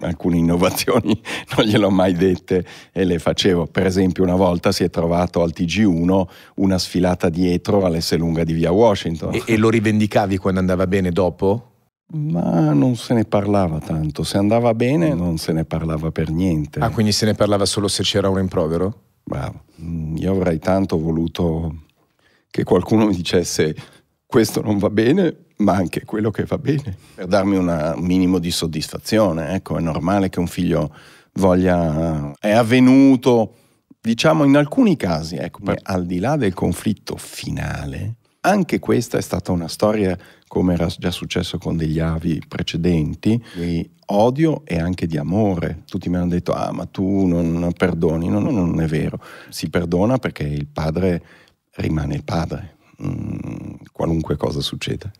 alcune 0.00 0.36
innovazioni 0.36 1.18
non 1.56 1.66
gliel'ho 1.66 1.90
mai 1.90 2.12
dette 2.14 2.64
e 2.92 3.04
le 3.04 3.18
facevo. 3.18 3.66
Per 3.66 3.86
esempio 3.86 4.22
una 4.22 4.36
volta 4.36 4.72
si 4.72 4.84
è 4.84 4.90
trovato 4.90 5.42
al 5.42 5.52
TG1 5.54 6.26
una 6.56 6.78
sfilata 6.78 7.28
dietro 7.28 7.84
all'S 7.84 8.16
lunga 8.16 8.44
di 8.44 8.52
via 8.52 8.70
Washington. 8.70 9.34
E, 9.34 9.42
e 9.46 9.56
lo 9.56 9.70
rivendicavi 9.70 10.36
quando 10.36 10.60
andava 10.60 10.86
bene 10.86 11.10
dopo? 11.10 11.68
Ma 12.14 12.74
non 12.74 12.96
se 12.96 13.14
ne 13.14 13.24
parlava 13.24 13.78
tanto, 13.78 14.22
se 14.22 14.36
andava 14.36 14.74
bene 14.74 15.14
non 15.14 15.38
se 15.38 15.52
ne 15.52 15.64
parlava 15.64 16.10
per 16.10 16.30
niente. 16.30 16.78
Ah, 16.80 16.90
quindi 16.90 17.10
se 17.10 17.24
ne 17.24 17.34
parlava 17.34 17.64
solo 17.64 17.88
se 17.88 18.02
c'era 18.02 18.28
un 18.28 18.36
rimprovero? 18.36 19.00
Bravo, 19.24 19.62
mm, 19.80 20.16
io 20.16 20.32
avrei 20.32 20.58
tanto 20.58 20.98
voluto 20.98 21.84
che 22.50 22.64
qualcuno 22.64 23.06
mi 23.06 23.16
dicesse 23.16 23.74
questo 24.26 24.60
non 24.60 24.78
va 24.78 24.90
bene, 24.90 25.44
ma 25.62 25.74
anche 25.74 26.04
quello 26.04 26.30
che 26.30 26.44
va 26.44 26.58
bene, 26.58 26.96
per 27.14 27.26
darmi 27.26 27.56
un 27.56 27.94
minimo 27.98 28.38
di 28.38 28.50
soddisfazione. 28.50 29.54
Ecco, 29.54 29.78
è 29.78 29.80
normale 29.80 30.28
che 30.28 30.38
un 30.38 30.46
figlio 30.46 30.94
voglia... 31.34 32.32
È 32.38 32.50
avvenuto, 32.50 33.54
diciamo, 34.00 34.44
in 34.44 34.56
alcuni 34.56 34.96
casi, 34.96 35.36
ecco, 35.36 35.60
al 35.82 36.06
di 36.06 36.18
là 36.18 36.36
del 36.36 36.54
conflitto 36.54 37.16
finale, 37.16 38.16
anche 38.44 38.78
questa 38.80 39.18
è 39.18 39.22
stata 39.22 39.52
una 39.52 39.68
storia, 39.68 40.18
come 40.48 40.74
era 40.74 40.86
già 40.86 41.10
successo 41.10 41.58
con 41.58 41.76
degli 41.76 42.00
avi 42.00 42.42
precedenti, 42.46 43.42
di 43.54 43.88
odio 44.06 44.62
e 44.64 44.78
anche 44.78 45.06
di 45.06 45.16
amore. 45.16 45.82
Tutti 45.86 46.08
mi 46.08 46.16
hanno 46.16 46.28
detto, 46.28 46.52
ah, 46.52 46.72
ma 46.72 46.86
tu 46.86 47.26
non 47.26 47.72
perdoni. 47.76 48.28
No, 48.28 48.40
no, 48.40 48.50
non 48.50 48.80
è 48.80 48.86
vero. 48.86 49.20
Si 49.48 49.70
perdona 49.70 50.18
perché 50.18 50.42
il 50.42 50.66
padre 50.66 51.22
rimane 51.76 52.16
il 52.16 52.24
padre, 52.24 52.78
mm, 53.02 53.74
qualunque 53.92 54.36
cosa 54.36 54.60
succeda. 54.60 55.10